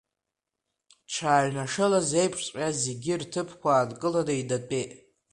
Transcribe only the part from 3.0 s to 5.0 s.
рҭыԥқәа аанкыланы инатәеит.